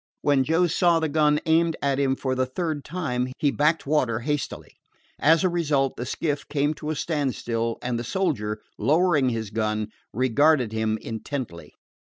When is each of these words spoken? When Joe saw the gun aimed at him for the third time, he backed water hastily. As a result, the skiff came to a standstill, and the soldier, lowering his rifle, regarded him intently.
When 0.23 0.43
Joe 0.43 0.65
saw 0.65 0.99
the 0.99 1.07
gun 1.07 1.39
aimed 1.45 1.77
at 1.79 1.99
him 1.99 2.15
for 2.15 2.33
the 2.33 2.47
third 2.47 2.83
time, 2.83 3.27
he 3.37 3.51
backed 3.51 3.85
water 3.85 4.21
hastily. 4.21 4.71
As 5.19 5.43
a 5.43 5.47
result, 5.47 5.95
the 5.95 6.07
skiff 6.07 6.47
came 6.49 6.73
to 6.73 6.89
a 6.89 6.95
standstill, 6.95 7.77
and 7.83 7.99
the 7.99 8.03
soldier, 8.03 8.63
lowering 8.79 9.29
his 9.29 9.51
rifle, 9.53 9.89
regarded 10.11 10.71
him 10.71 10.97
intently. 11.03 11.75